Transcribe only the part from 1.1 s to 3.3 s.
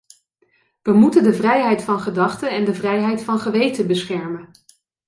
de vrijheid van gedachte en de vrijheid